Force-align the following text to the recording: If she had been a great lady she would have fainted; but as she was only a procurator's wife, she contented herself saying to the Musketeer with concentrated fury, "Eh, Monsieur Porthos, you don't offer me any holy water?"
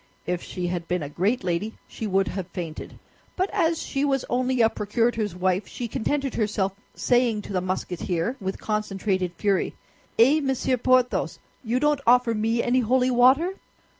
If 0.25 0.41
she 0.41 0.65
had 0.65 0.87
been 0.87 1.03
a 1.03 1.09
great 1.09 1.43
lady 1.43 1.75
she 1.87 2.07
would 2.07 2.29
have 2.29 2.47
fainted; 2.47 2.97
but 3.35 3.51
as 3.53 3.83
she 3.83 4.03
was 4.03 4.25
only 4.31 4.59
a 4.59 4.67
procurator's 4.67 5.35
wife, 5.35 5.67
she 5.67 5.87
contented 5.87 6.33
herself 6.33 6.71
saying 6.95 7.43
to 7.43 7.53
the 7.53 7.61
Musketeer 7.61 8.35
with 8.41 8.59
concentrated 8.59 9.31
fury, 9.37 9.75
"Eh, 10.17 10.39
Monsieur 10.39 10.77
Porthos, 10.77 11.37
you 11.63 11.79
don't 11.79 12.01
offer 12.07 12.33
me 12.33 12.63
any 12.63 12.79
holy 12.79 13.11
water?" 13.11 13.51